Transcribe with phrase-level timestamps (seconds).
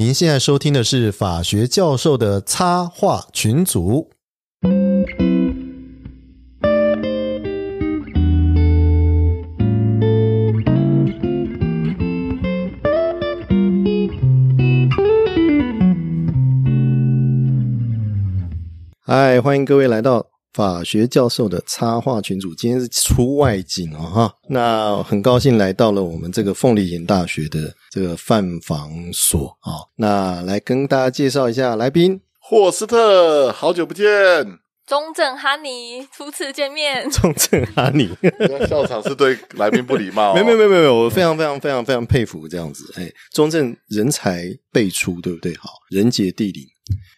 [0.00, 4.08] 您现在收听的是法学教授的插画群组。
[19.02, 20.24] 嗨，欢迎各位来到
[20.54, 22.54] 法学教授的插画群组。
[22.54, 29.90] 今天是出外景哦，哈，那很高兴来到了我们这个凤梨岩大学的这个犯房所啊。
[29.96, 34.06] 那来跟大家介绍一下来宾，霍斯特，好久不见！
[34.86, 38.08] 中正哈尼初次见面， 中正哈尼。
[38.68, 42.92] 笑场是对来宾不礼貌、哦没有没有没有没有，我非常非常非常非常佩服这样子。
[42.96, 45.54] 哎，中正人才辈出，对不对？
[45.58, 46.64] 好，人杰地灵。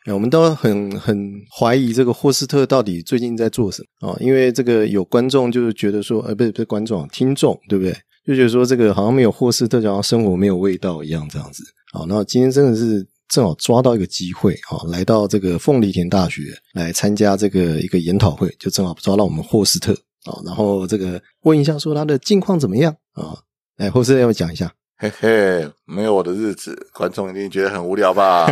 [0.04, 7.96] 哎，我们都很很怀疑这个霍斯特到底最近在做什么哦，因为这个有观众就是觉得说，呃，不是不是观众，听众对不对？
[8.26, 11.62] 就觉得说这个好像没有霍斯特，好像生活没有味道一样这样子。
[11.92, 16.42] 好，那今天真的是正好抓到一个机会，好，来到这个凤梨田大学
[16.74, 19.92] 来参加这个一个研讨会，就正好抓到我们霍斯特
[20.24, 23.37] 啊，然后这个问一下说他的近况怎么样啊？
[23.79, 24.73] 哎，霍斯特要不要讲一下？
[24.98, 28.46] 嘿嘿，没有我的日子，观众一定觉得很无聊吧？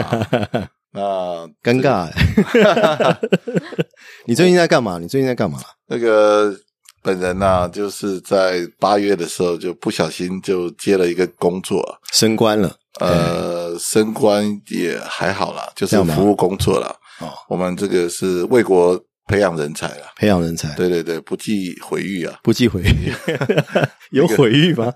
[0.92, 3.20] 那尴尬欸。
[4.26, 4.98] 你最近在干嘛？
[4.98, 5.60] 你最近在干嘛？
[5.86, 6.52] 那个
[7.02, 12.76] 本人呐、就是在八月的时候就不小心就接了一个工作，升官了。
[12.98, 16.94] 呃，升官也还好啦，就是服务工作啦。
[17.20, 22.38] 哦，我们这个是为国培养人才啦，培养人才，对对对，不计毁誉啊。
[22.42, 23.12] 不计毁誉，
[24.10, 24.92] 有毁誉吗？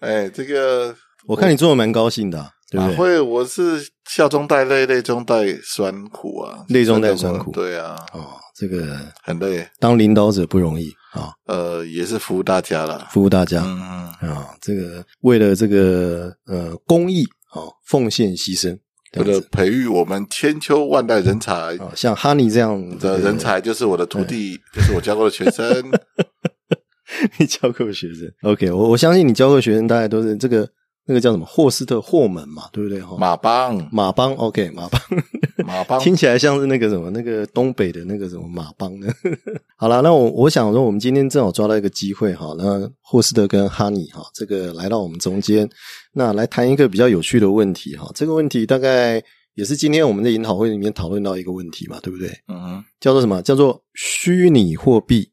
[0.00, 0.94] 哎，这个
[1.26, 3.20] 我看你做的蛮高兴的啊、对会？
[3.20, 7.52] 我是笑中带泪，泪中带酸苦啊，泪中带酸苦。
[7.52, 9.68] 对啊，哦，这个很累。
[9.78, 13.08] 当领导者不容易啊、呃，也是服务大家了。
[13.10, 18.78] 服务大家嗯嗯，啊、这个为了这个呃公益啊、奉献牺牲，
[19.18, 25.66] 为了培育我们千秋万代人才啊、像哈尼这样的人，才，就是我的徒弟，就是我教过的学生。
[27.38, 30.68] 你教过学生？OK，我我相信你教过学生，大概都是这个
[31.10, 33.00] 那个叫什么霍斯特霍门嘛，对不对？
[33.00, 35.00] 哈，马帮，马帮，OK，马帮。
[35.66, 39.08] 马帮，听起来像是那个什么，那个东北的那个什么马帮呢？
[39.76, 45.68] 好了，那我我想说，我们今天正好抓到一个机会哈，那霍斯特跟哈尼哈，这个来到我们中间，
[46.12, 48.08] 那来谈一个比较有趣的问题哈。
[48.14, 49.20] 这个问题大概
[49.54, 52.28] 也是今天我们的研讨会里面讨论到一个问题嘛，对不对？
[52.46, 53.42] 嗯哼，叫做什么？
[53.42, 55.32] 叫做虚拟货币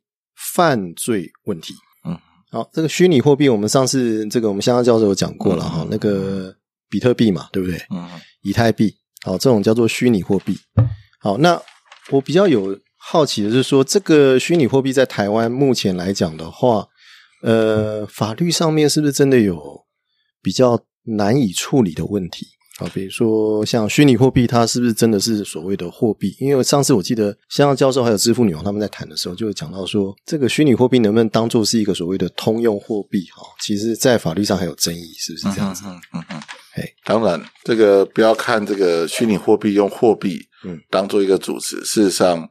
[0.56, 1.76] 犯罪问题。
[2.58, 6.56] 嗯，好，这个虚拟货币，我们上次这个我们香港教授有讲过了哈，嗯那个
[6.90, 7.78] 比特币嘛，对不对？
[7.90, 8.08] 嗯，
[8.42, 10.58] 以太币，好，这种叫做虚拟货币。
[11.20, 11.62] 好，那
[12.10, 16.88] 我比较有好奇的是说，这个虚拟货币在台湾目前来讲的话，
[17.44, 19.86] 呃，法律上面是不是真的有
[20.42, 22.48] 比较难以处理的问题？
[22.78, 26.36] 啊，比如说像虚拟货币，它是不是真的是所谓的货币？
[26.40, 33.26] 因为上次我记得香港教授还有支付女王他们在谈的时候，就有讲到说，这个虚拟货币能不能当做是一个所谓的通用货币？
[33.36, 35.84] 哈，其实在法律上还有争议，是不是这样子？
[35.88, 36.42] 嗯嗯嗯
[36.74, 42.48] 嘿，当然，这个不要看这个虚拟货币用货币嗯当做一个主词，事实上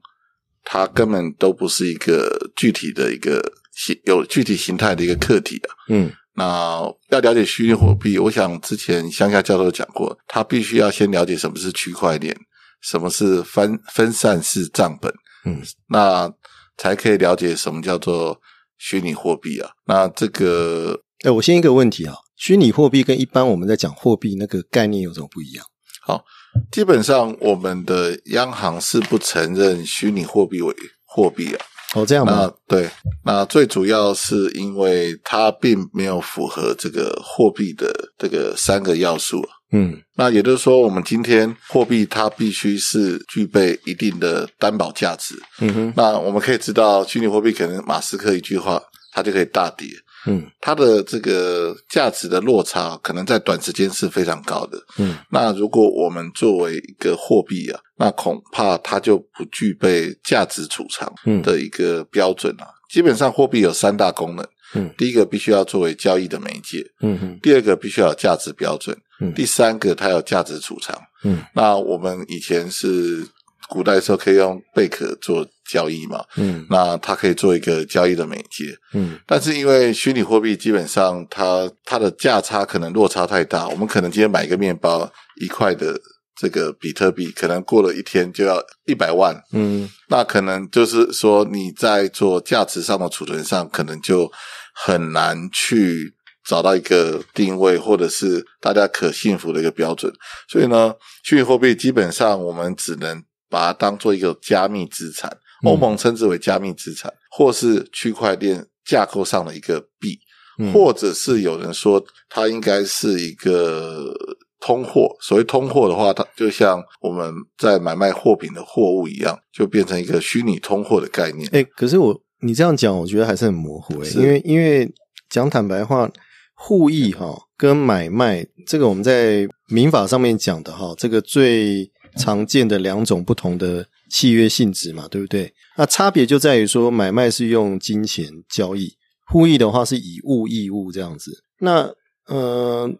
[0.64, 3.40] 它根本都不是一个具体的一个
[3.72, 5.70] 形有具体形态的一个客体啊。
[5.90, 12.36] 嗯那要了解虚拟货币，我想之前乡下教授讲过，他必须要先了解什么是区块链，
[12.82, 15.12] 什么是分分散式账本，
[15.46, 16.30] 嗯那
[16.76, 18.38] 才可以了解什么叫做
[18.76, 19.70] 虚拟货币啊。
[19.86, 25.64] 那这个哎，我先一个问题啊，虚拟货币跟一般我们在讲货币那个概念有什么不一样？
[26.02, 26.22] 好
[26.70, 30.74] 基本上我们的央行是不承认虚拟货币为
[31.06, 31.64] 货币啊。
[31.96, 32.52] 哦，这样那吗？
[32.68, 32.86] 对，
[33.24, 39.48] 那最主要是因为它并没有符合这个货币的这个三个要素啊。
[39.72, 45.34] 嗯那也就是说，我们今天货币它必须是具备一定的担保价值。
[45.60, 48.80] 嗯哼那我们可以知道，虚拟货币可能马斯克一句话，
[49.12, 49.88] 它就可以大跌。
[50.26, 50.46] 嗯。
[50.60, 54.78] 它的这个价值的落差，可能在短时间是非常高的。
[54.98, 55.16] 嗯。
[55.30, 61.40] 那如果我们作为一个货币啊，那恐怕它就不具备价值储藏嗯。
[61.42, 62.66] 的一个标准啊。
[62.90, 64.90] 基本上，货币有三大功能：嗯。
[64.96, 67.38] 第一个必须要作为交易的媒介，嗯哼。
[67.42, 69.32] 第二个必须要有价值标准，嗯。
[69.34, 70.96] 第三个它有价值储藏。
[71.24, 71.42] 嗯。
[71.54, 73.26] 那我们以前是
[73.68, 78.76] 古代的时候可以用贝壳做交易嘛，嗯那它可以做一个交易的媒介。
[78.92, 85.10] 嗯但是因为虚拟货币基本上它它的价差可能落差太大，我们可能今天买一个面包
[85.40, 85.98] 一块的
[86.38, 94.30] 这个比特币，可能过了一天就要一百万，嗯那可能就是说你在做价值上的储存上，可能就
[94.74, 96.14] 很难去
[96.46, 100.12] 找到一个定位，或者是大家可信服的一个标准。
[100.48, 105.30] 所以呢，虚拟货币基本上我们只能把它当做一个加密资产，
[105.64, 110.18] 嗯欧盟称之为加密资产，或是区块链架构上的一个币，
[110.58, 114.12] 嗯或者是有人说它应该是一个
[114.60, 115.08] 通货。
[115.20, 121.48] 所谓通货的话，它就像我们在买卖货品的货物一样，就变成一个虚拟通货的概念。
[121.52, 124.90] 哎、可是我你这样讲，我觉得还是很模糊诶、是因为因为
[125.28, 126.10] 讲坦白话，
[126.54, 135.52] 互益哈跟买卖这个我们在民法上面讲的哈，这个最常见的两种不同的契约性质嘛，对不对？
[135.76, 138.94] 那差别就在于说，买卖是用金钱交易，
[139.26, 141.44] 互益的话是以物易物这样子。
[141.60, 141.92] 那
[142.26, 142.90] 呃，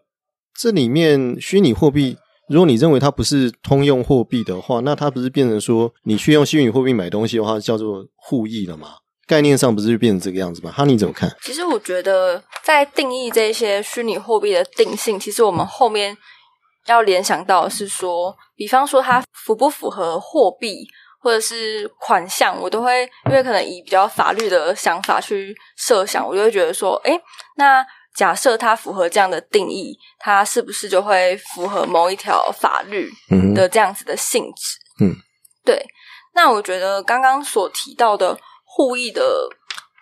[0.57, 2.17] 这里面虚拟货币。
[2.49, 8.87] 如果你认为它不是通用货币的话，那它不是变成说你去用虚拟货币买东西的话，叫做互益了吗？
[9.27, 10.71] 概念上不是就变成这个样子吗？
[10.71, 11.29] 哈，你怎么看？
[11.41, 16.15] 其实我觉得，在定义这些虚拟货币的定性，其实我们后面
[16.87, 20.87] 要联想到的是说，比方说它符不符合货币
[21.19, 27.19] 或者是款项，我都会因为可能以比较法律的想法去设想，我就会觉得说，诶，
[27.57, 27.85] 那
[28.15, 33.11] 假设它符合这样的定义，它是不是就会符合某一条法律
[33.53, 34.77] 的这样子的性质？
[35.03, 35.13] 嗯，
[35.63, 35.85] 对。
[36.33, 39.49] 那我觉得刚刚所提到的互益的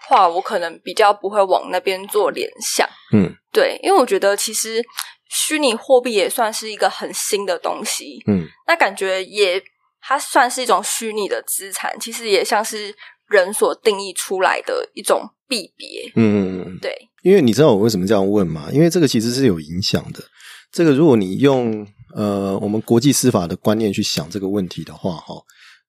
[0.07, 2.87] 话，我可能比较不会往那边做联想。
[3.13, 4.83] 嗯对，因为我觉得其实
[5.29, 9.61] 虚拟货币也算是一个很新的东西，嗯那感觉也
[10.01, 12.93] 它算是一种虚拟的资产，其实也像是
[13.27, 16.11] 人所定义出来的一种币别。
[16.15, 18.69] 嗯嗯嗯，对，因为你知道我为什么这样问吗？
[18.71, 20.23] 因为这个其实是有影响的。
[20.71, 25.33] 这个如果你用呃我们国际司法的观念去想这个问题的话，哈，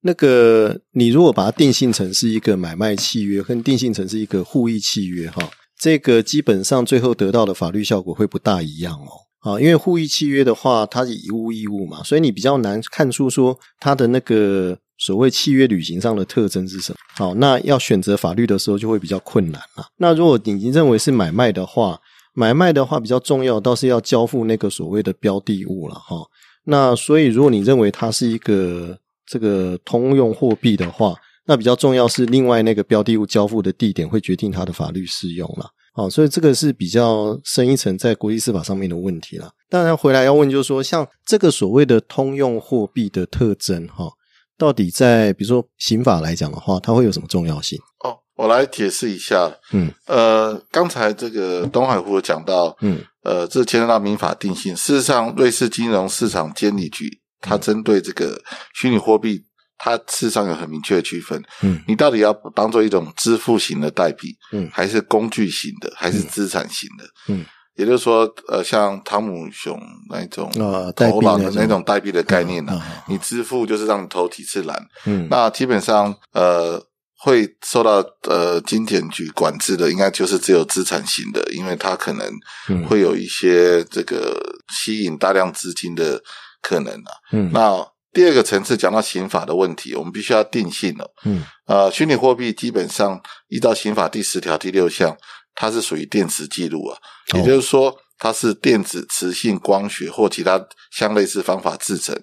[0.00, 9.25] 那个你如果把它定性成是一个买卖契约，跟定性成是一个互益契约，哈，这个基本上最后得到的法律效果会不大一样哦。
[9.46, 16.98] 啊，因为互益契约的话，它是以物易物嘛，所以你比较难看出说它的那个所谓契约履行上的特征是什么。
[17.14, 19.86] 好，那要选择法律的时候就会比较困难了。
[19.98, 22.00] 那如果你认为是买卖的话，
[22.34, 26.16] 买卖的话比较重要，倒是要交付那个所谓的标的物了哈。
[26.64, 31.14] 那所以如果你认为它是一个这个通用货币的话，
[31.46, 35.70] 那比较重要是另外那个标的物交付的地点会决定它的法律适用了。
[35.96, 39.50] 好，所以这个是比较深一层在国际司法上面的问题了。
[39.70, 44.12] 当然回来要问，就是说像这个所谓的通用货币的特征哈，
[44.58, 47.78] 到底在比如说刑法来讲的话，它会有什么重要性？
[48.04, 49.50] 哦，我来解释一下。
[49.72, 54.76] 嗯呃，刚才这个东海湖有讲到，嗯呃，这牵涉到民法定性。
[54.76, 58.38] 事实上，瑞士金融市场监理局它针对这个
[58.74, 59.42] 虚拟货币，
[59.78, 61.42] 它事实上有很明确的区分。
[61.62, 61.82] 嗯。
[61.86, 64.68] 你到底要当做一种支付型的代币，嗯。
[64.72, 67.04] 还是工具型的，还是资产型的？
[67.28, 67.44] 嗯，
[67.76, 69.78] 也就是说，呃，像汤姆熊
[70.10, 70.50] 那一种
[70.96, 71.82] 投篮的那种。
[71.84, 76.82] 代币的概念呢、啊啊你支付就是让你投几次篮，嗯那基本上呃
[77.18, 82.26] 会受到呃金检局管制的，应该就是只有资产型的，因为它可能
[82.68, 82.84] 嗯。
[82.86, 84.36] 会有一些这个
[84.72, 86.20] 吸引大量资金的
[86.62, 87.12] 可能啊。
[87.32, 87.50] 嗯。
[87.52, 91.12] 那第二个层次讲到刑法的问题，我们必须要定性了。
[91.26, 95.14] 嗯呃，虚拟货币基本上依照刑法第十条第六项，
[95.54, 96.96] 它是属于电子记录啊，
[97.34, 100.58] 哦也就是说它是电子、磁性、光学或其他
[100.90, 102.18] 相类似方法制成。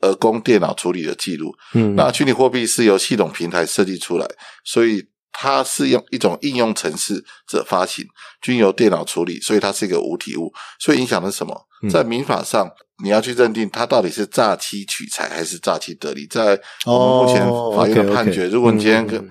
[0.00, 4.26] 而供电脑处理的记录，嗯那虚拟货币是由系统平台设计出来，
[4.64, 5.02] 所以
[5.34, 8.06] 它是用一种应用程式者发行，
[8.40, 10.50] 均由电脑处理，所以它是一个无体物。
[10.78, 11.54] 所以影响的是什么？
[11.82, 12.70] 嗯在民法上，
[13.02, 16.26] 你要去认定它到底是诈欺取财还是诈欺得利。
[16.26, 19.28] 在我们目前哦法院的判决，如果你今天跟、嗯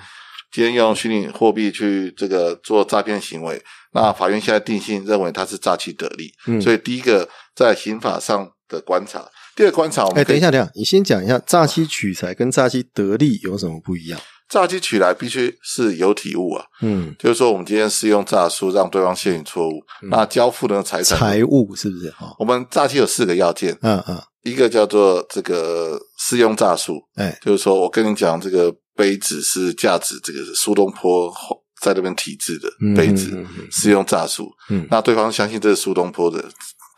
[0.52, 3.60] 今天用虚拟货币去这个做诈骗行为，
[3.94, 6.32] 那法院现在定性认为它是诈欺得利。
[6.46, 14.20] 嗯所以第一个在刑法上的观察，第二个观察我们等一下，等一下，你先讲一下诈欺取财跟诈欺得利有什么不一样？
[14.54, 19.82] 诈欺取来必须是有体物啊，嗯，就是说我们今天是用诈术让对方陷于错误，
[20.12, 22.12] 那交付的财产，财物是不是？
[22.12, 31.34] 哈，我们诈欺有四个要件，嗯嗯，一个叫做这个适用诈术，哎，就是说我跟你讲这个杯子是价值这个是苏东坡
[31.82, 33.48] 在那边题制的嗯杯子嗯嗯。
[33.58, 34.88] 嗯，适用诈术，嗯。
[34.92, 36.46] 那对方相信这是苏东坡的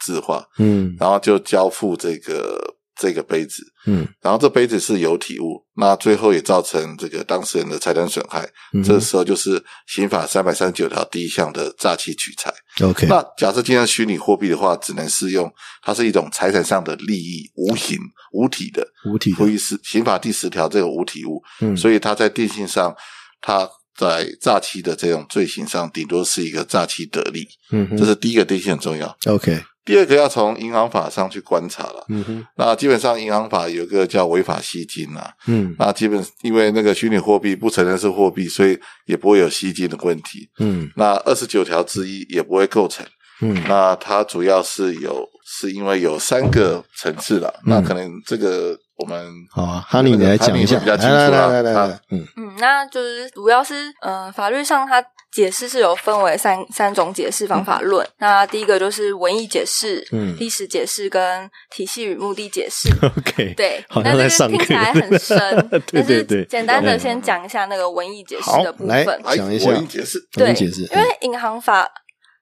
[0.04, 0.94] 字画，嗯。
[1.00, 2.60] 然后就交付这个
[2.96, 4.08] 这个杯子，嗯。
[4.22, 12.54] 然后这杯子是有体物，那最后也造成这个当事人的财产损害，嗯这时候就是刑法三百三十九条第一项的诈欺取财。
[12.82, 17.98] ，OK，那假设今天虚拟货币的话，只能适用它是一种财产上的利益，无形
[18.32, 19.38] 无体的，无体的。
[19.38, 21.76] 属于是刑法第十条这个无体物，嗯。
[21.76, 22.96] 所以它在定性上，
[23.42, 29.18] 它在诈欺的这种罪行上，顶多是一个诈欺得利，嗯哼，这是第一个定性很重要。
[29.26, 32.06] OK，第二个要从银行法上去观察了。
[32.10, 35.74] 嗯哼，那基本上银行法有一个叫违法吸金啊，嗯。
[35.80, 40.50] 那基本因为那个虚拟货币不承认是货币，所以也不会有吸金的问题。
[40.60, 40.92] 嗯。
[40.96, 43.06] 那二十九条之一也不会构成。
[43.42, 43.64] 嗯。
[43.68, 47.70] 那它主要是有是因为有三个层次了，嗯。
[47.70, 52.26] 那可能这个我们好啊，哈尼你来讲一下，比较清楚来啊来来来来，嗯。
[52.38, 58.08] 嗯，那就是主要是，嗯、法律上它解释是有分为三三种解释方法论。
[58.20, 60.36] 那第一个就是文艺解释、嗯。
[60.40, 62.88] 历史解释跟体系与目的解释。
[63.06, 65.38] OK，对，好那这像在上课，个听起来很深
[65.70, 69.06] 对但是对对，简单的嗯先讲一下那个文艺解释的部分。
[69.06, 69.72] 来讲一下。
[69.72, 70.20] 文艺解释。
[70.32, 71.86] 对，解释，因为银行法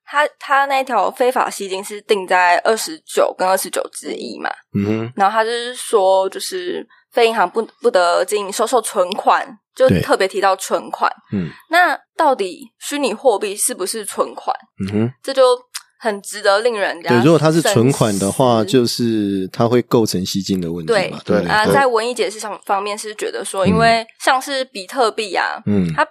[0.05, 11.11] 它它那条非法吸金是定在二十九跟二十九之一嘛，嗯哼，然后他就是说，就是非银行不不得经营收受存款，就特别提到存款。
[11.31, 14.55] 嗯那到底虚拟货币是不是存款？
[14.85, 15.41] 嗯哼，这就
[15.99, 21.73] 很值得令人家对，如果它是存款的话，就是它会构成吸金的问题对嘛，对不啊、对？
[21.73, 26.05] 在文艺解释上方面是觉得说，嗯因为像是比特币啊，嗯它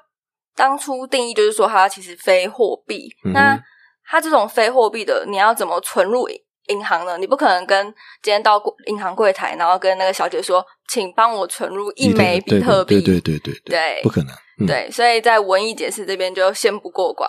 [0.56, 3.08] 当初定义就是说它其实非货币。
[3.24, 3.62] 嗯那
[4.06, 7.18] 它这种非货币的，你要怎么存入银银行呢？
[7.18, 7.86] 你不可能跟
[8.22, 13.00] 今天到柜银行柜台，然后跟那个小姐说，请帮我存入一枚比特币。
[13.00, 17.28] 对对对对对不可能，嗯对所以在文艺解释这边就先不过关。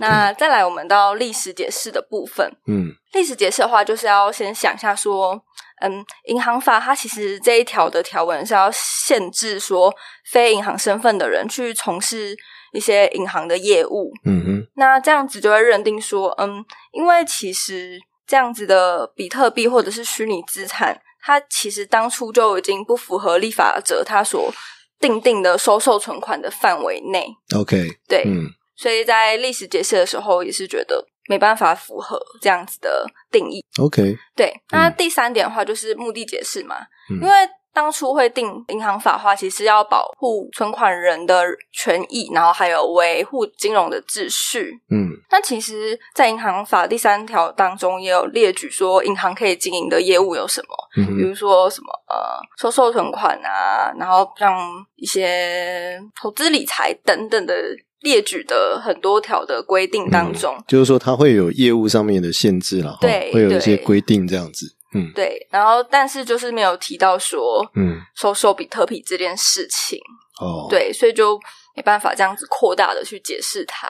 [0.00, 2.50] 那再来，我们到历史解释的部分。
[2.66, 5.40] 嗯历史解释的话，就是要先想一下说，
[5.80, 9.94] 嗯，银行法它其实这一条的条文是要限制说
[10.30, 12.36] 非银行身份的人去从事
[12.72, 14.12] 一些银行的业务。
[14.24, 24.52] 嗯哼，那这样子就会认定说，嗯，因为其实这样子的比特币或者是虚拟资产，它其实当初就已经不符合立法者他所
[24.98, 27.26] 定定的收受存款的范围内。
[27.54, 28.46] ，OK，对，嗯
[28.76, 33.64] 所以在历史解释的时候，也是觉得没办法符合这样子的定义。
[33.80, 36.76] ，OK，对，那第三点的话就是目的解释嘛，
[37.10, 37.32] 嗯因为
[37.76, 44.72] 当初会定银行法的话，其实要保护存款人的权益，然后还有维护金融的秩序。
[44.90, 54.56] 嗯那其实，在银行法第三条当中也有列举说，银行可以经营的业务有什么，嗯，比如说什么呃收受存款啊，然后像
[54.94, 57.54] 一些投资理财等等的
[58.00, 60.56] 列举的很多条的规定当中。
[60.66, 69.98] 就是说它会有业务上面的限制了，哈对会有一些规定这样子，嗯对，然后但是就是没有提到说嗯，收受比特币这件事情，
[70.40, 71.38] 哦，对，所以就
[71.76, 73.88] 没办法这样子扩大的去解释它。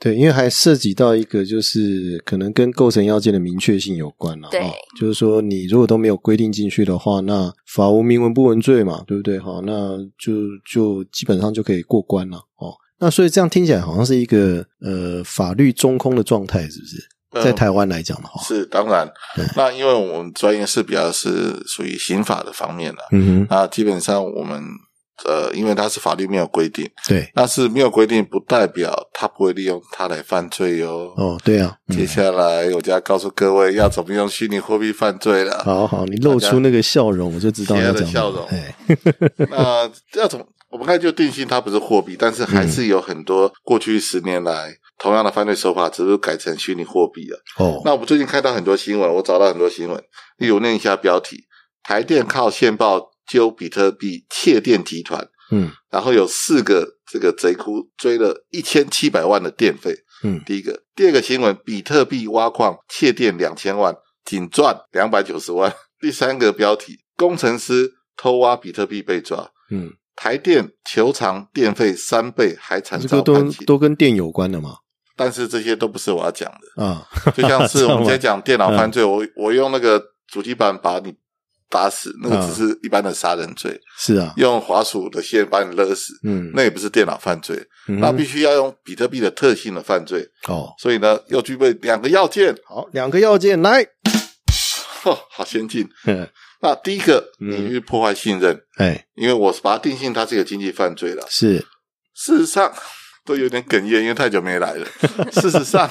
[0.00, 9.40] 对，因为还涉及到一个就是可能跟构成要件的明确性有关了，对哦就是说你如果都没有规定进去的话，那法无明文不文罪嘛，对不对？
[9.40, 10.34] 哈，那就
[10.70, 12.72] 就基本上就可以过关了，哦。
[13.00, 17.08] 那所以这样听起来好像是一个呃法律中空的状态，是不是？
[17.32, 19.08] 呃在台湾来讲的话，是当然，
[19.56, 24.62] 那因为我们专业是比较是属于刑法的方面的，嗯哼，那基本上我们
[25.24, 31.12] 呃，因为它是法律没有规定，对，但是没有规定不代表他不会利用它来犯罪哟。
[31.16, 31.96] 哦，对啊，嗯。
[31.96, 35.62] 接下来我就要告诉各位要怎么用虚拟货币犯罪了。
[35.64, 38.48] 好好，你露出那个笑容，我就知道要讲笑容。
[39.50, 40.46] 那要怎么？
[40.70, 47.38] 我们刚才就定性它不是货币，但是还是有很多过去十年来同样的犯罪手法，只是改成虚拟货币了。
[47.58, 50.02] 哦，那我们最近看到很多新闻，我找到很多新闻，
[50.38, 51.44] 例如念一下标题：
[51.82, 59.94] 台电靠线报揪比特币窃电集团，嗯然后有四个这个贼窟追了一千七百万的电费。
[60.24, 65.72] 嗯第一个，第二个新闻，比特币挖矿窃电两千万，仅赚两百九十万。
[66.00, 73.64] 第三个标题，工程师偷挖比特币被抓，嗯，台电求偿电费三倍，还惨这个都遭判刑。
[73.64, 74.76] 都跟电有关的嘛，
[75.18, 76.84] 但是这些都不是我要讲的。
[76.84, 77.04] 啊，
[77.36, 79.10] 就像是 我们今天讲电脑犯罪，嗯。
[79.10, 81.12] 我我用那个主机板把你
[81.68, 87.56] 打死，那个只是一般的杀人罪；是啊，用滑鼠的线把你勒死，嗯，那也不是电脑犯罪，
[87.88, 90.26] 嗯那必须要用比特币的特性的犯罪。
[90.46, 93.82] 哦，所以呢，要具备两个要件，好，两个要件来，
[95.04, 95.86] 哦，好先进。
[96.06, 96.26] 嗯。
[96.60, 97.50] 那第一个，嗯。
[97.50, 101.26] 你去破坏信任，哎，因为我把它定性它是一个经济犯罪了。
[101.28, 101.58] 是，
[102.14, 102.72] 事实上
[103.28, 104.86] 都有点哽咽，因为太久没来了。
[105.30, 105.88] 事实上，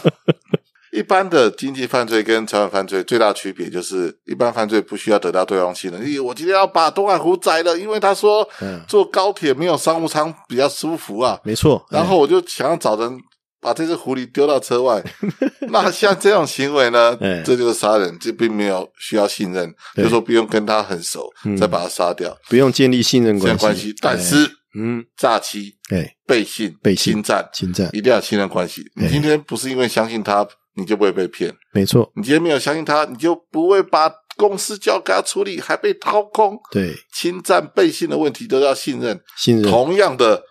[0.91, 6.01] 一般的经济犯罪跟财产犯罪最大区别就是，一般犯罪不需要得到对方信任。
[6.25, 11.39] 我今天要把东海湖宰了，因为他说嗯，坐高铁没有商务舱比较舒服啊。
[11.43, 13.19] 没错，然后我就想要找人
[13.61, 15.03] 把这只狐狸丢到车外。
[15.69, 22.35] 那像这种行为呢 哎，这就是杀人，这并没有需要信任，就说不用跟他很熟嗯，再把他杀掉。
[22.49, 28.83] 不用建立信任关系，关系，但哎是嗯，诈欺、哎，背信、背信侵占，侵占，一定要有信任关系。
[28.95, 36.55] 你哎今天不是因为相信他，你就不会被骗；没错，你今天没有相信他，你就不会把公司交给他处理，还被掏空。
[36.71, 39.19] 对，侵占、背信的问题都要信任。
[39.35, 40.43] 信任，同样的，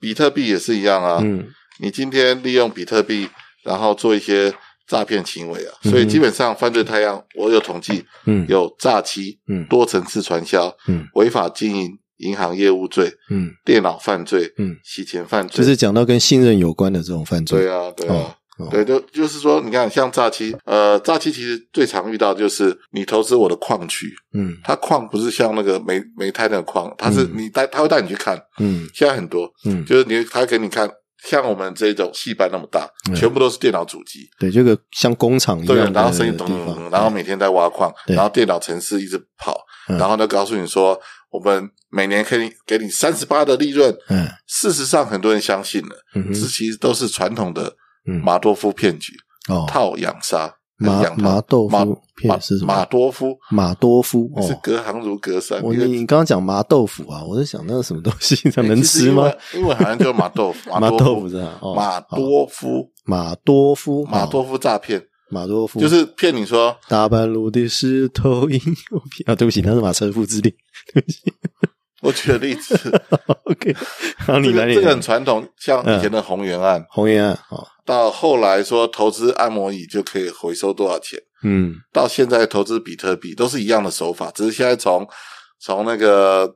[0.00, 1.18] 比特币也是一样啊。
[1.22, 1.46] 嗯，
[1.80, 3.28] 你今天利用比特币，
[3.62, 4.50] 然后做一些
[4.86, 9.66] 诈骗行为啊，所以基本上犯罪太阳，我有统计，嗯，有诈欺、嗯。
[9.68, 11.06] 多层次传销、嗯。
[11.14, 13.50] 违法经营银行业务罪、嗯。
[13.64, 18.36] 电脑犯罪、嗯，洗钱犯罪，就是讲到跟信任有关的这种犯罪，对啊，对啊。
[18.70, 24.56] 对，就就是说，你看，像诈欺，呃，诈欺其实最常遇到就是你投资我的矿区，嗯。
[24.62, 27.32] 它矿不是像那个煤煤炭那个矿，它是嗯。
[27.34, 28.88] 你带，他会带你去看，嗯。
[28.94, 30.88] 现在很多，嗯，就是你他给你看，
[31.28, 33.14] 像我们这种戏班那么大，嗯。
[33.16, 39.98] 全部都是电脑主机，对，这个像工厂一，样的然后声音地咚咚咚，然后每天在挖矿，然后电脑城市一直跑，嗯。
[39.98, 40.96] 然后呢告诉你说，
[41.34, 47.74] 我们每年可以给你三十八的利润，嗯事实上很多人相信了，嗯这其实都是传统的
[48.06, 49.12] 嗯马多夫骗局，
[49.48, 50.54] 哦，套养杀。
[50.76, 55.62] 麻养套麻豆马腐片是什么马多夫马多夫是哦，隔行如隔山。
[55.62, 59.32] 我你你刚刚讲麻豆腐啊，我在想那个什么东西， 它能吃吗？
[59.54, 61.58] 因为好像叫马豆腐， 麻多夫豆腐是吧？
[61.62, 65.00] 哦马好多夫，马多夫，马多哦夫诈骗，
[65.34, 65.80] 马多夫。
[65.80, 66.76] 就是骗你说。
[66.88, 68.58] 大半路的石头硬
[68.92, 69.24] 有片。
[69.26, 70.54] 啊，对不起，那是马车夫之恋。
[72.02, 72.74] 我举个例子，
[73.44, 73.74] OK，
[74.26, 81.74] 这个这个很传统，像以前的红原案，红原案，哦，到后来说投资按摩椅就可以回收多少钱，嗯。
[81.92, 85.08] 到现在投资比特币都是一样的手法，只是现在从
[85.58, 86.54] 从那个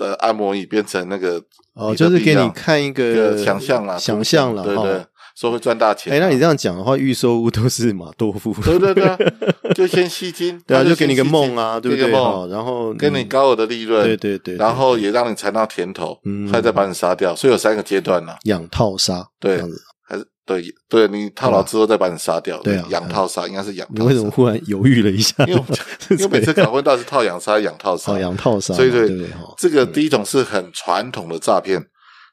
[0.00, 1.42] 呃按摩椅变成那个
[1.74, 4.84] 哦，就是给你看一一个个想象了，想象了，对对？
[4.84, 5.04] 对，
[5.36, 6.12] 说会赚大钱。
[6.12, 9.18] 哎，那你这样讲的话，预售屋都是马多夫，对对对啊，
[9.76, 12.10] 就先吸金，对啊，就给你个梦啊，对不对？
[12.50, 19.62] 然后给你嗯高额的利润，对对对，然后也让你尝到甜头，嗯他再把你杀掉，所以有三个阶段呢，养套杀，对。
[20.08, 25.34] 还是对对，你套牢之后再把你杀掉，对啊养套杀应该是养你套，为什么忽然犹豫了一下？
[25.48, 25.74] 因为我
[26.14, 29.26] 因为每次搞混到是套养杀、养套杀哦，，养套杀嘛，所以对对对？
[29.30, 31.84] 哦这个第一种是很传统的诈骗，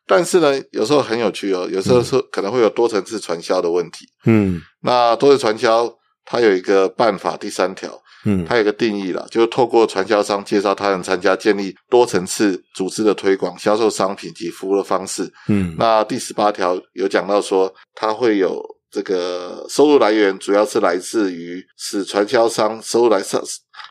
[0.06, 4.06] 但是呢，有时候很有趣哦，有时候是可能会有多层次传销的问题。
[4.26, 5.89] 嗯那多层传销
[6.26, 15.32] 它有一个办法，第三条，嗯它有一个定义了，就是透过传销商介绍他人参加，建立多层次组织的推广、销售商品及服务的方式。
[15.48, 18.62] 嗯那第十八条有讲到说，它会有
[18.92, 23.42] 这个收入来源，主要是来自于使传销商收入来上，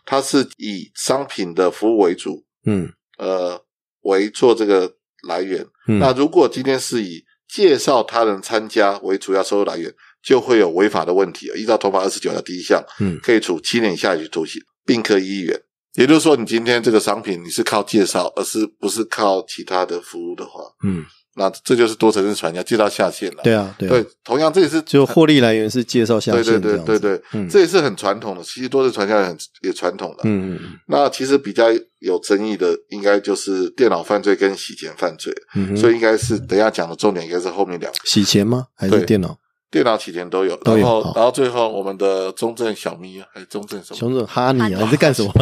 [0.05, 3.59] 它是以商品的服务为主，嗯呃，
[4.03, 4.93] 为做这个
[5.27, 5.67] 来源。
[5.89, 9.93] 嗯，那如果今天是以介绍他人参加为主要收入来源，
[10.23, 11.57] 就会有违法的问题了。
[11.57, 15.61] 依照刑法二十九条第一项，嗯可以处七年以下有期徒刑，并科一亿元。
[15.95, 23.43] 也就是说，你今天这个商品你是靠介绍，而是不是靠其他的服务的话，嗯，那这就是多层次传销，介绍下线了。
[23.43, 28.43] 对啊对啊对，同样这也是就获利来源是介绍下对对对对对，嗯这也是很传统的。
[28.43, 30.23] 其实多层传销也很也传统的。
[30.25, 31.67] 嗯嗯那其实比较
[32.01, 35.33] 有争议的，应该就是电脑犯罪跟洗钱犯罪。
[35.55, 38.67] 嗯哼，所以应该是等一下讲的重点，应该是后面两个洗钱吗？
[38.75, 39.37] 还是电脑？
[39.73, 40.57] 电脑、起点都有。
[40.65, 43.99] 然后然后最后我们的中正小咪还是中正什么？
[43.99, 45.33] 中正哈尼啊，你在干什么？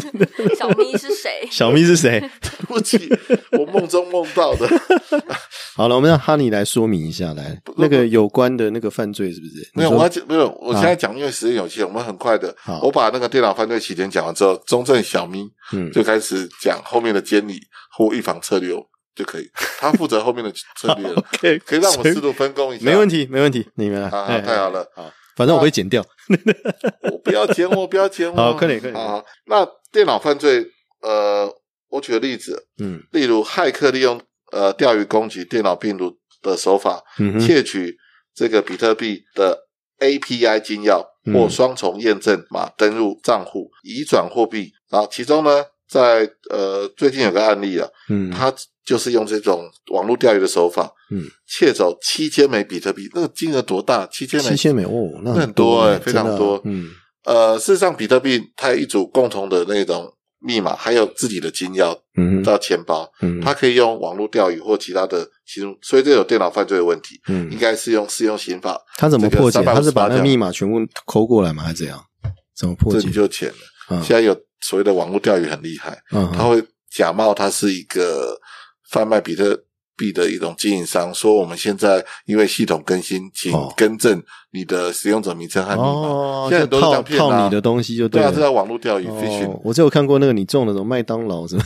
[0.56, 1.30] 小咪是谁？
[1.50, 2.20] 小咪是谁？
[2.40, 3.10] 对不起，
[3.52, 4.66] 我梦中梦到的。
[5.74, 9.68] 好了，我们让哈尼来说明一下，来那个有关的那个犯罪是不是？
[9.74, 17.60] 没有，我要讲没有，我现在讲，因为时间有限，我们很快的，我把那个电脑犯罪起点讲完之后，中正小咪嗯就开始讲后面的监理
[17.96, 18.72] 或预防策略
[19.14, 22.84] 就可以，他负责后面的策略了， OK，可以让我适度分工一下。
[22.84, 24.80] 没问题，没问题，你们来，好好哎太好了。
[24.94, 26.04] 啊，反正我会剪掉。
[27.10, 28.36] 我不要剪我， 不要剪我。
[28.36, 30.64] 好快点快点好，那电脑犯罪，
[31.02, 31.52] 呃，
[31.88, 34.20] 我举个例子，嗯例如骇客利用
[34.52, 37.96] 呃钓鱼攻击电脑病毒的手法，嗯，窃取
[38.34, 39.58] 这个比特币的
[39.98, 44.70] API 金钥嗯或双重验证码登入账户，移转货币。
[44.88, 48.52] 然后其中呢，在呃最近有个案例啊，嗯，他
[48.84, 54.06] 就是用这种网络钓鱼的手法，嗯，窃走七千枚比特币，那个金额多大？
[54.06, 56.88] 七千枚，七千枚哦，那那很多哎，欸非常多嗯
[57.24, 69.62] 呃，事实上，比特币它有一组共同的那种密码，还有自己的金钥嗯到钱包，嗯，它可以用网络钓鱼或其他的其中，所以这有电脑犯罪的问题，嗯应嗯，该是用适用刑法，他怎么破解？
[69.62, 71.62] 他是把那条密码全部抠过来吗？
[71.64, 72.00] 还是怎样？
[72.56, 73.10] 怎么破解？
[73.10, 73.54] 就浅了。
[73.90, 78.38] 嗯现在有所谓的网络钓鱼很厉害，嗯他会假冒他是一个
[78.90, 79.60] 贩卖比特
[80.00, 85.84] 币的一种经营商，说我们现在因为系统更新，请哦更正你的使用者名称和密码。
[85.84, 88.34] 哦，现在都套很多人这样骗你的东西就对啊，了。
[88.34, 91.62] 这叫网络钓鱼 phishing，、哦，我只有看过那个你中了什么麦当劳什么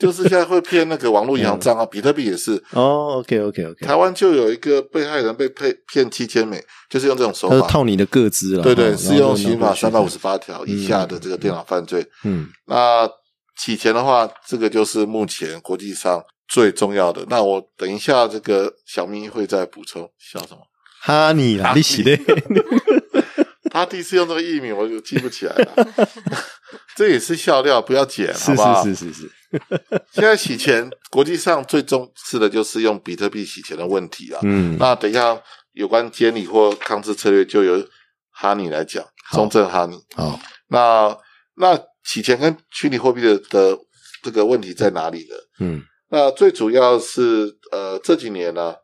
[0.00, 2.60] 就是现在会骗那个网络银行账号， 比特币也是。
[2.72, 7.68] 哦，OK OK OK，台湾就有一个被害人被骗骗七千美，就是用这种手法。
[7.68, 10.08] 套你的个资了，对对，哦适用刑法三百五。
[10.08, 12.02] 十八条以下的这个电脑犯罪。
[12.24, 13.06] 嗯那
[13.60, 17.24] 洗钱的话，这个就是目前国际上最重要的。
[17.28, 20.10] 那我等一下这个小咪会再补充。
[20.18, 20.60] 笑什么？
[21.00, 22.18] 哈尼啦，你洗的，
[23.70, 25.88] 他第一次用这个艺名，我就记不起来了。
[26.96, 28.82] 这也是笑料，不要剪，好不好？
[28.82, 29.32] 是是是是，
[30.10, 34.40] 现在洗钱，国际上最重视的就是用比特币洗钱的问题啊。
[34.42, 35.40] 嗯，那等一下
[35.74, 37.86] 有关监理或抗制策略，就由
[38.32, 39.96] 哈尼来讲，中正哈尼。
[40.16, 41.16] 好，那
[41.54, 43.78] 那洗钱跟虚拟货币的的
[44.24, 45.36] 这个问题在哪里呢？
[45.60, 48.74] 嗯那最主要是呃这几年呢，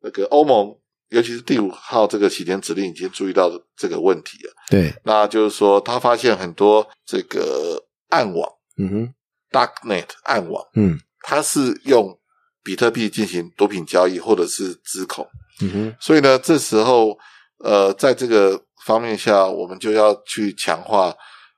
[0.00, 0.76] 那个欧盟，
[1.10, 4.52] 尤其是第五号这个洗钱指令已经注意到这个问题了。
[4.68, 9.14] 对，那就是说，他发现很多这个暗网嗯哼
[9.50, 12.18] ，（darknet） 暗网，嗯它是用
[12.62, 15.26] 比特币进行毒品交易或者是资恐。
[15.60, 17.18] 嗯哼，所以呢，这时候
[17.58, 21.14] 呃，在这个方面下，我们就要去强化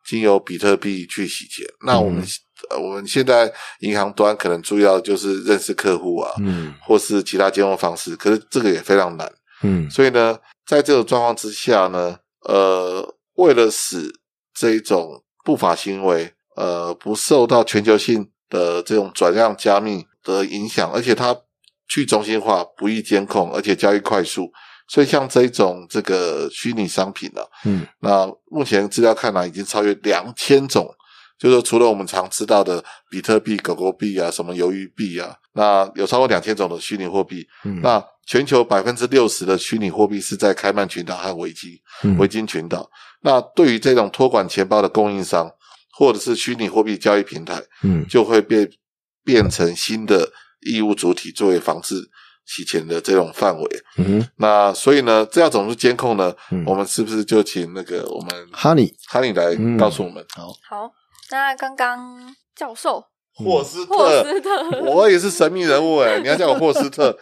[0.06, 1.66] 经由比特币去洗钱。
[1.84, 2.24] 那我们、
[2.81, 9.31] 我们现在银行端可能注意到就是认识客户啊，嗯或是其他金融方式，可是这个也非常难。
[9.62, 12.18] 嗯所以呢，在这种状况之下呢，
[12.49, 14.12] 呃，为了使
[14.55, 21.37] 这一种不法行为呃不受到全球性的这种转让加密的影响，而且它
[21.88, 24.51] 去中心化、不易监控，而且交易快速，
[24.88, 30.88] 所以像这一种这个虚拟商品呢、嗯那目前资料看来已经超越两千种。
[31.40, 37.46] 就是说除了我们常知道的比特币、狗狗币啊、什么鱿鱼币啊，那有超过两千种的虚拟货币。
[37.64, 42.88] 嗯，那全球百分之六十的虚拟货币是在开曼群岛和维基嗯维京群岛。
[43.22, 45.50] 那对于这种托管钱包的供应商，
[45.98, 48.70] 或者是虚拟货币交易平台，嗯就会变
[49.24, 50.31] 变成新的
[50.70, 51.96] 义务主体，作为防治
[52.44, 53.83] 洗钱的这种范围。
[53.96, 56.35] 嗯，那所以呢，这样怎么去监控呢？
[56.50, 60.22] 嗯我们是不是就请那个我们哈尼，哈尼来嗯告诉我们？
[60.35, 60.90] 好，好，
[61.31, 63.05] 那刚刚教授。
[63.33, 67.16] 霍斯霍特，斯特，我也是神秘人物哎， 你要叫我霍斯特，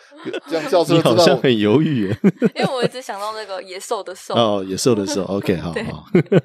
[0.48, 1.16] 这样教授你知道我。
[1.16, 2.08] 好像很犹豫。
[2.08, 2.18] 耶。
[2.56, 5.84] 因为我一直想到那个野兽的兽，哦，野兽的兽， OK，好对。
[5.84, 6.04] 好，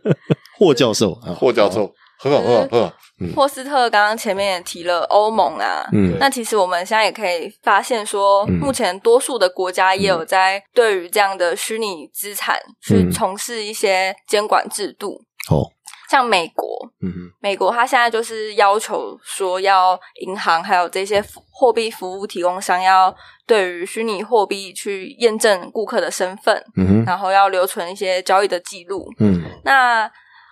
[0.59, 2.93] 霍教授，啊霍教，授，很好，很好，很好。
[3.35, 6.17] 霍斯特刚刚前面也提了欧盟啊，嗯。
[6.19, 8.59] 那其实我们现在也可以发现说，嗯。
[8.59, 13.11] 目前多数的国家也有在对于这样的虚拟资产去嗯。
[13.11, 15.71] 从事一些监管制度，哦，
[16.13, 16.67] 像美国，
[17.01, 23.11] 嗯哼，美国它现在就是要求说，要银行还有这些服货币服务提供商要
[23.47, 29.07] 对于虚拟货币去验证顾客的身份，嗯哼，然后要留存一些交易的记录。
[29.19, 30.07] 嗯那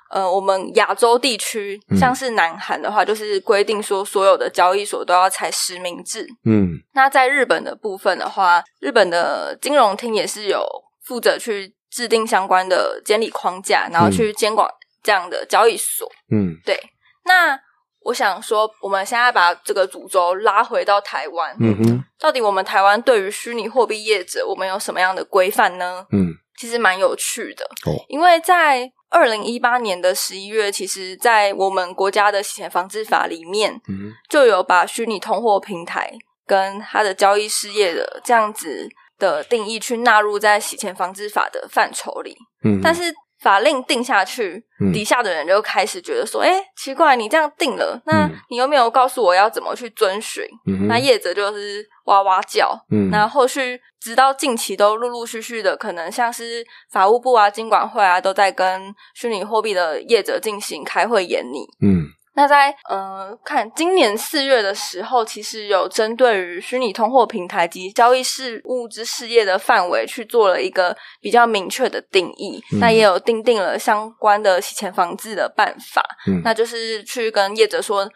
[0.09, 6.27] 呃，我们亚洲地区嗯像是南韩的话，就是规定说所有的交易所都要采实名制。
[6.43, 10.65] 嗯那在日本的部分的话，日本的金融厅也是有
[11.05, 14.67] 负责去制定相关的监理框架，然后去监管
[15.03, 16.09] 这样的交易所。
[16.31, 16.55] 嗯。
[16.65, 16.79] 对，
[17.25, 17.59] 那
[18.01, 26.05] 我想说，我们现在把这个主轴拉回到台湾，嗯哼，到底我们台湾对于虚拟货币业者，我们有什么样的规范呢？
[26.11, 26.33] 嗯。
[26.57, 27.93] 其实蛮有趣的，哦。
[28.07, 34.11] 因为在二零一八年的十一月，其实，在我们国家的洗钱防治法里面，嗯。
[34.29, 36.11] 就有把虚拟通货平台
[36.45, 38.87] 跟它的交易事业的这样子
[39.17, 42.37] 的定义去纳入在洗钱防治法的范畴里。
[42.63, 43.11] 嗯，但是
[43.41, 52.71] 法令定下去，嗯底下的人就开始觉得说：“哎、奇怪，你这样定了，那嗯你有没有告诉我要怎么去遵循？”嗯那业者就是哇哇叫。
[52.91, 61.67] 嗯那后续直到近期都陆陆续续的，可能像是法务部啊、金管会啊，都在跟虚拟货币的业者进行开会研拟。
[61.81, 72.79] 嗯那在呃，看今年四月的时候，其实有针对于虚拟通货平台及交易事务之事业的范围去做了一个比较明确的定义，嗯。
[72.79, 76.41] 那也有定定了相关的洗钱防治的办法，嗯。
[76.43, 78.09] 那就是去跟业者说，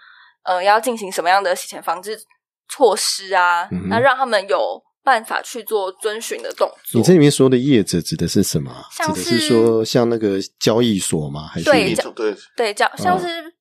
[0.43, 2.17] 呃，要进行什么样的洗钱防治
[2.69, 6.99] 措施啊，嗯那让他们有办法去做遵循的动作。
[6.99, 11.47] 你这里面说的业者指的是什么指的是是说像那个交易所吗？
[11.47, 12.35] 还是对你对。
[12.55, 13.53] 对，叫像哦是、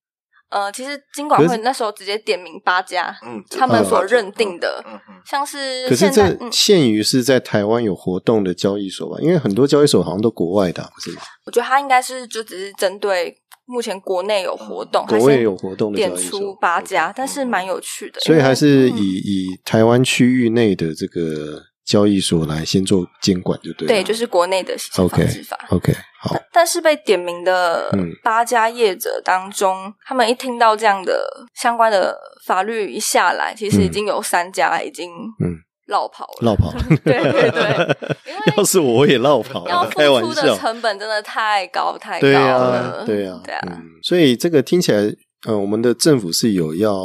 [0.55, 9.19] 呃，其实金管会那时候直接点名八家，嗯，他们所嗯认定的，嗯嗯，像是可是这现在嗯，限于是在台湾有活动的交易所吧？
[9.21, 11.23] 因为很多交易所好像都国外的啊，不是吗？
[11.45, 13.37] 我觉得他应该是就只是针对
[13.67, 23.89] 目前国内有活动，国外有活动的点出，八家，但是蛮有趣的，所以还是嗯以以台湾区域内的这个交易所来先做监管，就对了。
[23.89, 25.59] 对，就是国内的洗钱防 OK 治法。
[25.71, 32.17] OK 好，但是被点名的嗯八家业者当中，他们一听到这样的相关的
[32.47, 35.11] 法律一下来，其实已经有三家已经
[35.45, 36.33] 嗯落跑了。
[36.41, 36.73] 落跑。
[37.05, 37.97] 对对对，
[38.57, 40.01] 要是我我也落跑要付
[40.33, 40.57] 出的。
[40.57, 43.05] 成本真的太高太高对了。
[43.05, 43.61] 对啊，对啊。
[43.67, 45.15] 嗯，所以这个听起来，
[45.47, 46.97] 呃，我们的政府是有要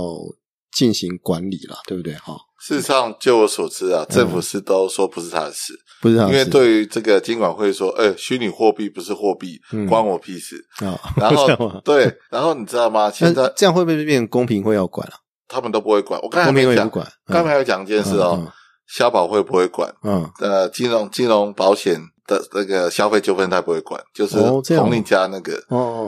[0.71, 2.13] 进行管理了，对不对？
[2.13, 10.57] 哈，事实上，就我所知啊，政嗯府是都说不是他的事，不是因为子对于这个监管会说，呃，虚拟货币不是货币嗯，关我屁事。
[10.85, 13.09] 啊，然后 这样吗对，然后你知道吗？
[13.09, 15.13] 现在那这样会不会变成公平会要管啊？
[15.47, 16.19] 他们都不会管。
[16.21, 18.45] 我刚才公还没讲，平会不管，嗯刚才还有讲一件事哦，
[18.87, 19.91] 消保会不会管？
[20.03, 24.37] 嗯，呃，金融金融保险的那个消费纠纷他不会管，就是
[24.77, 25.61] 红利家那个，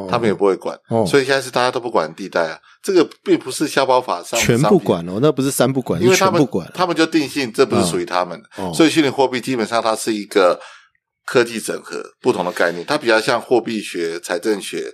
[0.08, 0.78] 他们也不会管。
[0.90, 2.60] 哦所以现在是大家都不管的地带啊。
[2.84, 8.64] 这个并不是消保法上全不管哦，那不是三不管，因为他们不管，他们就定性这不是属于他们的。
[8.64, 10.60] 哦所以虚拟货币基本上它是一个
[11.26, 14.94] 科技整合不同的概念，它比较像货币学、财政学、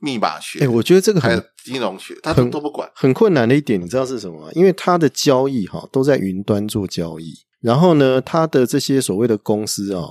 [0.00, 2.88] 密码学，哎，我觉得这个还有金融学，它都很都不管。
[2.94, 4.48] 很困难的一点，你知道是什么吗？
[4.52, 10.04] 因为它的交易哈都在云端做交易，然后呢，它的这些所谓的公司啊，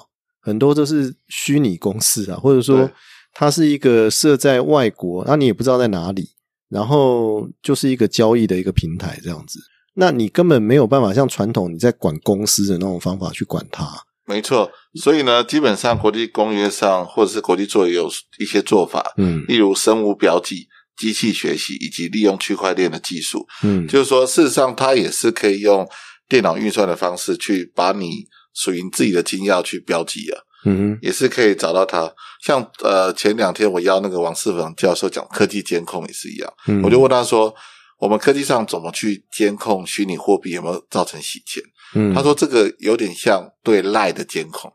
[0.48, 2.90] 很多都是虚拟公司啊，或者说
[3.34, 6.30] 它是一个设在外国，那你也不知道在哪里，
[6.70, 9.60] 然后就是一个交易的一个平台这样子。
[9.96, 13.86] 那你根本没有办法像传统你在管公司的那种方法去管它。
[14.26, 23.46] 没错，所以呢，基本上国际公约上或者是国际作业有一些做法，嗯例如生物标记、机器学习以及利用区块链的技术。
[23.64, 25.86] 嗯，就是说，事实上它也是可以用
[26.30, 28.26] 电脑运算的方式去把你
[28.58, 30.42] 属于你自己的金钥去标记啊。
[30.66, 32.12] 嗯哼也是可以找到它。
[32.44, 37.54] 像呃前两天我邀那个王世芳教授讲科技监控也是一样，嗯，我就问他说，
[38.00, 41.64] 我们科技上怎么去监控虚拟货币有没有造成洗钱？
[41.94, 44.70] 嗯他说这个有点像对赖的监控，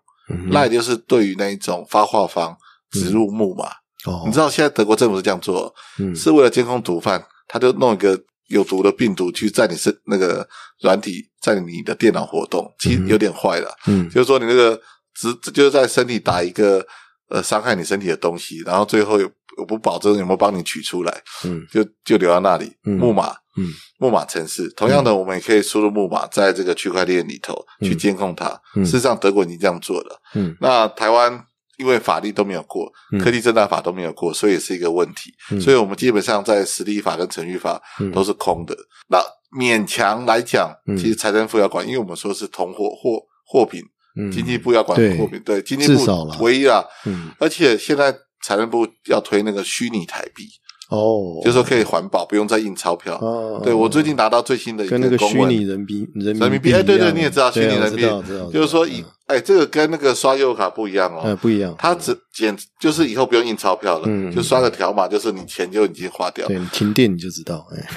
[0.52, 2.56] 赖就是对于那一种发话方
[2.92, 3.66] 植入木马。
[4.06, 8.18] 哦，你知道现在德国政府是这样做，嗯是为了监控毒贩，他就弄一个。
[8.48, 10.46] 有毒的病毒去在你身那个
[10.80, 13.74] 软体在你的电脑活动，其实有点坏了。
[13.86, 14.08] 嗯。
[14.10, 14.80] 就是说你那个
[15.14, 16.84] 只就是在身体打一个
[17.28, 21.66] 呃伤害你身体的东西，然后最后有我不保证有没有帮你取出来，嗯。
[21.70, 22.72] 就就留在那里。
[22.84, 22.96] 嗯。
[22.96, 23.68] 木马，嗯。
[23.98, 27.88] 木马城市，同样的，我们也可以输入木马在这个区块链里头嗯。
[27.88, 28.60] 去监控它。
[28.74, 28.84] 嗯。
[28.84, 30.20] 事实上，德国已经这样做了。
[30.34, 30.56] 嗯。
[30.60, 31.46] 那台湾
[31.78, 35.32] 因为法律都没有过，嗯科技侦查法都没有过，所以也是一个问题。
[35.50, 38.76] 嗯所以我们基本上在实力法跟程序法嗯都是空的。
[39.08, 39.18] 那
[39.58, 43.82] 勉强来讲嗯，其实财政部要管，因为我们说是同货货货品。
[44.14, 46.04] 嗯经济部要管对货品，对经济部
[46.40, 46.84] 唯一啊。
[47.06, 50.44] 嗯而且现在财政部要推那个虚拟台币，
[50.92, 53.16] 哦，就是说可以环保，不用再印钞票。
[53.16, 67.88] 哦，对我最近拿到最新的一跟那个虚拟人民人人民币，哎，对对，你也知道虚拟人民币，就是说以嗯哎，这个跟那个刷悠游卡不一样呃哦，不一样，它只简就是以后不用印钞票了嗯，就刷个条码，就是你钱就已经花掉，对你停电你就知道，哎。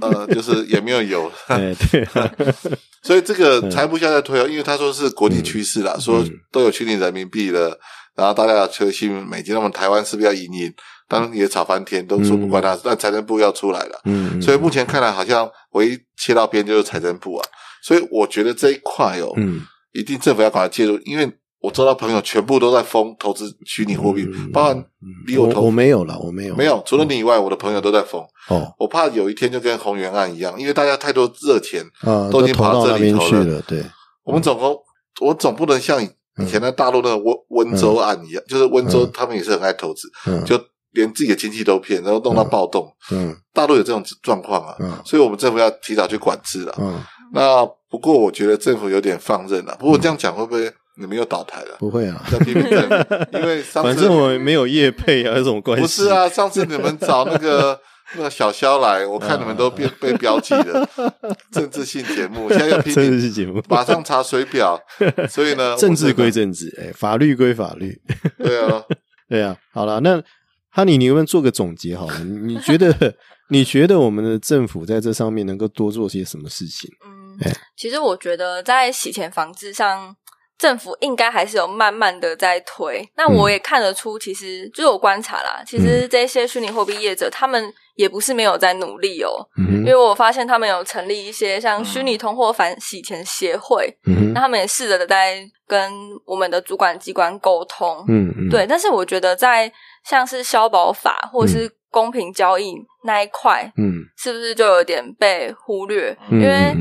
[0.00, 1.28] 呃，就是也没有油。
[1.48, 2.04] 哎对。
[2.12, 2.32] 啊，
[3.02, 7.76] 所以这个财部现在在推哦，因为他说是国际趋势啦，说都有虚拟人民币了，
[8.14, 10.72] 然后大家要推虚拟美金，那么台湾是不是要引引？
[11.10, 14.00] 当然也吵翻天，都说不关他事，但财政部要出来了。
[14.04, 17.44] 嗯，所以目前看来，好像唯一切到边就是财政部啊。
[17.82, 19.62] 所以我觉得这一块哦，嗯。
[19.92, 24.84] 一定政府要赶快介入，因为我周到朋友全部都在封投资虚拟货币，嗯包含
[25.26, 26.54] 比我投我我没有了，我没有。
[26.54, 28.24] 没有，除了你以外，我的朋友都在封。
[28.46, 28.72] 哦。
[28.78, 33.84] 我怕有一天就跟宏源案一样，因为大家太多热钱，啊，都已经跑到那这里头了边去了，对，
[34.22, 34.78] 我们总共
[35.20, 40.44] 我总不能像以前的大陆那个温温州案一样，就是温州他们也是很爱投资，嗯。
[40.44, 40.56] 就
[40.92, 42.90] 连自己的亲戚都骗，然后弄到暴动。
[43.12, 43.34] 嗯。
[43.52, 44.92] 大陆有这种状况啊，嗯。
[45.04, 46.74] 所以我们政府要提早去管制了。
[46.78, 47.00] 嗯，
[47.32, 51.76] 那不过我觉得政府有点放任了，不过这样讲会不会你们又倒台了？
[51.78, 55.82] 不会啊，要批评政府，因为上次反正我们没有业配啊，有什么关系？
[55.82, 57.78] 不是，啊，上次你们找那个
[58.16, 60.88] 那个小肖来，我看你们都被被标记了
[61.50, 64.80] 政治性节目，现在要批政评，治节目，马上查水表，
[65.28, 68.00] 所以呢，政治归政治，哎，法律归法律，
[68.38, 68.82] 对啊，
[69.28, 70.22] 对啊，好了，那
[70.70, 72.18] 哈尼，你能不能做个总结好了？
[72.20, 73.14] 你你觉得
[73.50, 76.88] 你觉得我们的政府在这上面能够多做些什么事情？
[77.04, 80.14] 嗯哎，其实我觉得在洗钱防治上，
[80.58, 83.08] 政府应该还是有慢慢的在推。
[83.16, 93.92] 那我也看得出，其实就是我观察啦，其实这些虚拟货币业者他们也不是没有在努力哦，嗯因为我发现他们有成立一些像虚拟通货反洗钱协会，
[94.34, 95.92] 那他们也试着在跟
[96.26, 98.66] 我们的主管机关沟通，嗯嗯，对。
[98.66, 99.72] 但是我觉得在
[100.04, 106.16] 像是消保法或者是公平交易那一块，嗯，是不是就有点被忽略？
[106.32, 106.74] 因为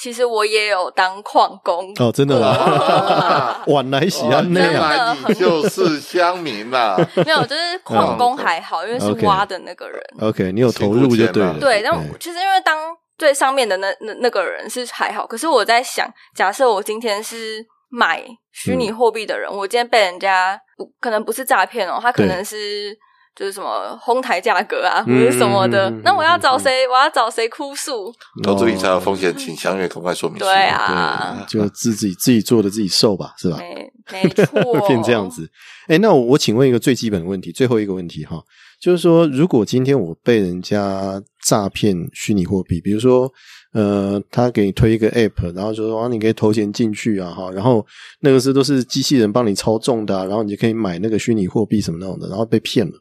[0.00, 1.92] 其实我也有当矿工。
[2.00, 3.62] 哦，真的吗？
[3.68, 6.96] 晚来喜安内啊，就是乡民呐。
[7.26, 10.02] 没有，就是矿工还好，因为是挖的那个人。
[10.20, 11.58] OK，你有投入就对了。
[11.60, 12.78] 对，然后其实因为当
[13.16, 22.96] 最上面的那那那个人是还好，可是我在想，假设我今天是买虚拟货币的人，我今天被人家不可能不是诈骗哦，他可能是。
[23.36, 26.86] 就是什么哄抬价格啊，或者什么的，那我要找谁？
[26.86, 28.14] 我要找谁哭诉？
[28.44, 30.44] 投资理财的风险，请详阅公开说明书。
[30.44, 33.58] 对啊，就自己自己做的自己受吧，是吧？
[33.58, 35.50] 没没错， 变这样子。
[35.88, 38.40] 哎，那我请问一个最基本的问题，最后一个问题哈，
[38.80, 43.28] 就是说，如果今天我被人家诈骗虚拟货币，比如说，
[43.74, 47.84] 呃，他给你推一个 app，然后就说啊，你可以投钱进去啊，哈，然后
[48.20, 52.92] 那个是都是机器人帮你操纵的，然后你就可以买那个虚拟货币什么那种的，然后被骗了。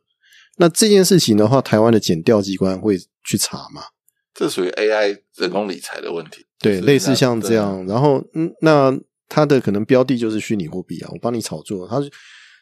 [0.58, 3.84] 那这件事情的话，台湾的检调机关会去查吗？
[4.34, 6.46] 这属于 AI 人工理财的问题。
[6.60, 8.92] 对，类似像这样，然后嗯，那
[9.30, 11.88] 它的可能标的就是虚拟货币啊，我帮你炒作。
[11.88, 12.02] 他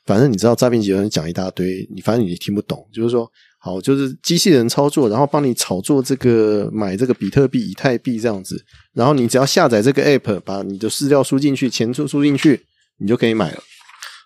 [0.06, 3.32] 反正你知道诈骗集团讲一大堆，你反正你听不懂，就是说
[3.64, 8.60] 好，就是机器人操作，然后帮你炒作这个买这个比特币、以太币这样子，
[8.92, 12.66] 然后你只要下载这个 app，把你的资料输进去，钱输输进去，
[12.98, 13.62] 你就可以买了。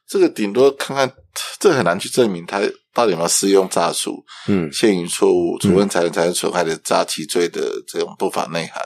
[0.08, 1.12] 这个顶多看看，
[1.60, 2.62] 这很难去证明它
[2.94, 8.82] 到底有没有适用诈术，嗯，陷于错误、处分财产财产损害的诈欺罪的这种不法内涵。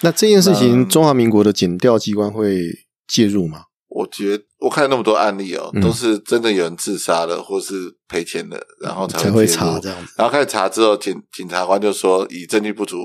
[0.00, 2.58] 那这件事情，中华民国的检调机关会
[3.06, 3.64] 介入吗？
[3.88, 10.12] 我觉得我看那么多案例哦，都是真的有人自杀了，或是赔钱的，然后才会查这样子。
[10.16, 12.98] 然后开始查之后，检检察官就说以证据不足，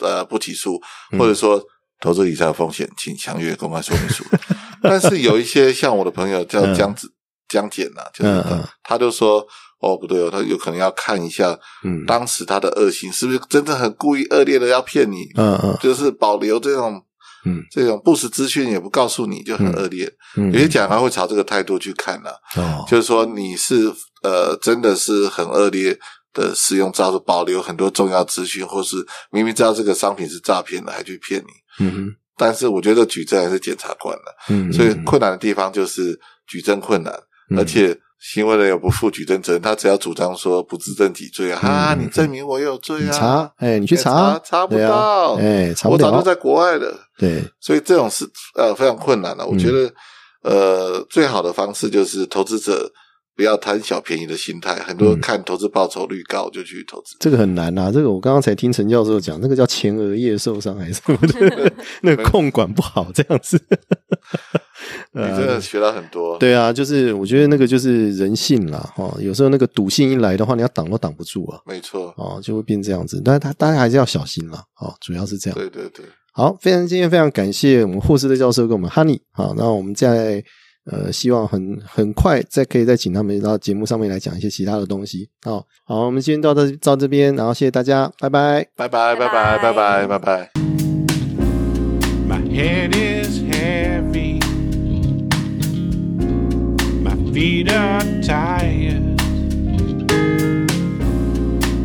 [0.00, 0.80] 呃，不起诉，
[1.18, 1.62] 或者说
[2.00, 4.24] 投资理财风险，请详阅公开说明书。
[4.82, 7.12] 但是有一些像我的朋友叫江子
[7.48, 8.44] 江简呐，就是
[8.82, 9.46] 他就说
[9.80, 17.02] 哦不对哦，他有可能要看一下，嗯，当时他的恶行是不是真的很故意恶劣的要骗你，嗯嗯，就是保留这种，
[17.44, 25.98] 嗯，这种不实资讯也不告诉你就很恶劣，嗯，有些检察会朝这个态度去看呢，哦，就是说你是呃真的是很恶劣
[26.32, 28.96] 的使用招数，保留很多重要资讯，或是
[29.30, 32.16] 明明知道这个商品是诈骗的还去骗你，嗯哼。
[32.36, 37.14] 但是我觉得举证还是检察官的，嗯，所以困难的地方就是举证困难，
[37.56, 37.96] 而且
[38.32, 48.24] 行为人有不负举证责任，他只要主张说不自证己罪啊，啊，你证明我有罪啊，查，哎，你去查，查不到，哎，查我早就在国外了，对，所以这种是
[48.56, 49.46] 呃非常困难的。
[49.46, 49.92] 我觉得
[50.42, 52.90] 呃最好的方式就是投资者。
[53.36, 57.90] 不要贪小便宜的心态，很多看投资报酬率高就去投资，这个很难啊。
[57.90, 63.60] 这个我刚刚才听陈教授讲，那个叫前额叶受伤还是什么的，那个控管不好这样子。
[65.12, 66.36] 你真的学到很多。
[66.38, 69.12] 对啊，就是我觉得那个就是人性啦，哈。
[69.18, 71.58] 有时候那个赌性一来的话，你要挡都挡不住啊。
[71.66, 73.20] 没错，哦，就会变这样子。
[73.24, 75.58] 但是他大家还是要小心啦，哦，主要是这样。
[75.58, 76.04] 对对对。
[76.32, 79.20] 好，非常今天非常感谢我们霍斯的教授跟我们 Honey。
[79.32, 80.44] 好，那我们在。
[80.90, 85.28] 呃，希望很很快再可以再请他们到节目上面来讲一些其他的东西。
[85.42, 90.50] 好，好，我们今天到这到这边，然后谢谢大家，拜拜，拜拜，拜拜，拜拜，拜拜。
[92.26, 94.40] My head is heavy,
[97.02, 99.16] my feet are tired,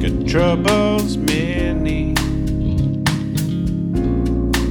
[0.02, 2.16] got troubles many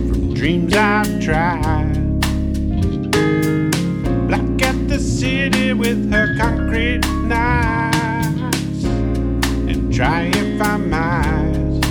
[0.09, 2.08] from dreams I've tried.
[5.29, 8.85] City with her concrete knives
[9.71, 11.83] and try if I might.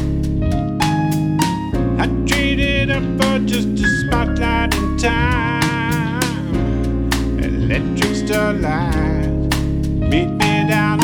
[2.02, 6.24] I traded her for just a spotlight in time,
[7.40, 9.50] electric starlight
[10.10, 10.97] beat me down.